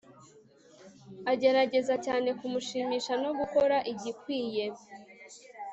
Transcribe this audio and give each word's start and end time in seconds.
agerageza 1.31 1.95
cyane 2.05 2.29
kumushimisha 2.39 3.13
no 3.23 3.31
gukora 3.39 3.77
igikwiye 3.91 4.65